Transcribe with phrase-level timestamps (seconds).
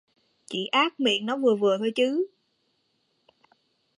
[0.47, 2.27] chị ác miệng nó vừa vừa thôi chứ